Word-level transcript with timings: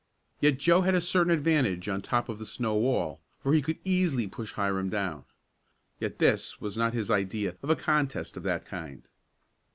Yet 0.39 0.57
Joe 0.57 0.81
had 0.81 0.95
a 0.95 0.99
certain 0.99 1.29
advantage 1.31 1.87
on 1.87 2.01
top 2.01 2.27
of 2.27 2.39
the 2.39 2.45
snow 2.47 2.73
wall, 2.75 3.21
for 3.37 3.53
he 3.53 3.61
could 3.61 3.77
easily 3.85 4.25
push 4.25 4.53
Hiram 4.53 4.89
down. 4.89 5.25
Yet 5.99 6.17
this 6.17 6.59
was 6.59 6.75
not 6.75 6.95
his 6.95 7.11
idea 7.11 7.55
of 7.61 7.69
a 7.69 7.75
contest 7.75 8.35
of 8.35 8.41
that 8.41 8.65
kind. 8.65 9.03